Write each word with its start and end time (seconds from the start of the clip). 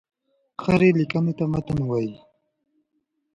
هري 0.63 0.89
ليکني 0.97 1.33
ته 1.39 1.45
متن 1.51 1.79
وايي. 1.89 2.15